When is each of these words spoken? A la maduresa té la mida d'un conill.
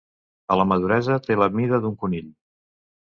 A 0.53 0.57
la 0.59 0.65
maduresa 0.71 1.19
té 1.27 1.37
la 1.41 1.49
mida 1.59 1.81
d'un 1.85 1.99
conill. 2.05 2.33